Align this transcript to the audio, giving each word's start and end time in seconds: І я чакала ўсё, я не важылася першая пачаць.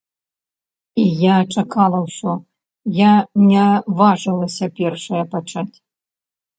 І 1.01 1.05
я 1.23 1.35
чакала 1.57 1.99
ўсё, 2.07 2.33
я 3.03 3.13
не 3.53 3.69
важылася 4.03 4.75
першая 4.83 5.23
пачаць. 5.39 5.73